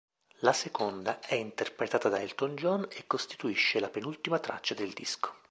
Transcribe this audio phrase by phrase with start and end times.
[0.39, 5.35] La seconda è interpretata da Elton John e costituisce la penultima traccia del disco.